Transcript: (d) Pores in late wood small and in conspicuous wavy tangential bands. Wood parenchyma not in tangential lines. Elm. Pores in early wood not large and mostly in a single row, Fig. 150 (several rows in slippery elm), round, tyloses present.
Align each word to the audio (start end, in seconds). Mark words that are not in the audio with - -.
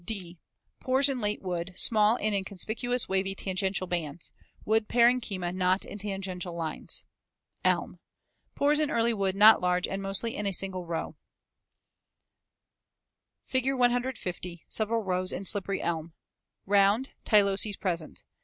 (d) 0.03 0.39
Pores 0.79 1.09
in 1.09 1.21
late 1.21 1.43
wood 1.43 1.73
small 1.77 2.17
and 2.17 2.33
in 2.33 2.43
conspicuous 2.43 3.07
wavy 3.07 3.35
tangential 3.35 3.85
bands. 3.85 4.31
Wood 4.65 4.87
parenchyma 4.87 5.53
not 5.53 5.85
in 5.85 5.99
tangential 5.99 6.55
lines. 6.55 7.03
Elm. 7.63 7.99
Pores 8.55 8.79
in 8.79 8.89
early 8.89 9.13
wood 9.13 9.35
not 9.35 9.61
large 9.61 9.87
and 9.87 10.01
mostly 10.01 10.35
in 10.35 10.47
a 10.47 10.53
single 10.53 10.87
row, 10.87 11.17
Fig. 13.43 13.71
150 13.75 14.63
(several 14.67 15.03
rows 15.03 15.31
in 15.31 15.45
slippery 15.45 15.83
elm), 15.83 16.13
round, 16.65 17.11
tyloses 17.23 17.79
present. 17.79 18.23